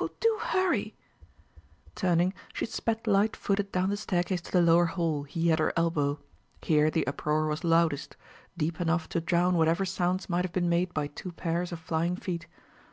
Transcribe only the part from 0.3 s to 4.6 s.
hurry!" Turning, she sped light footed down the staircase to the